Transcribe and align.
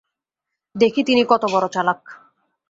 দেখি 0.75 1.01
তিনি 1.03 1.21
কতবড়ো 1.25 1.67
চালাক। 1.67 2.01